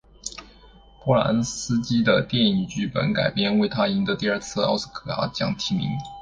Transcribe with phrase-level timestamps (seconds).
[1.03, 5.91] 波兰斯基的电影剧本改编为他赢得第二次奥斯卡奖提名。